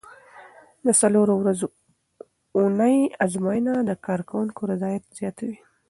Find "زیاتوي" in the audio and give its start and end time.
5.19-5.57